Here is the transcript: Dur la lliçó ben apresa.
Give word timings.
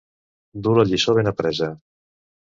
Dur 0.67 0.71
la 0.77 0.85
lliçó 0.91 1.15
ben 1.17 1.29
apresa. 1.31 1.69